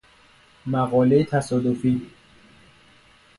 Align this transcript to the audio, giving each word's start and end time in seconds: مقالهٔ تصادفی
مقالهٔ 0.65 1.23
تصادفی 1.23 2.11